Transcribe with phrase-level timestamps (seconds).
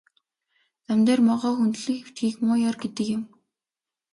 [0.85, 3.23] Зам дээр могой хөндлөн хэвтэхийг муу ёр гэдэг юм.